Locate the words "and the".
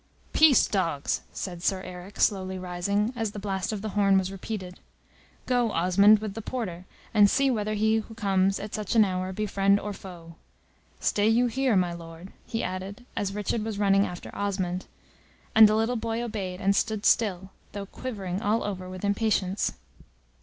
15.53-15.75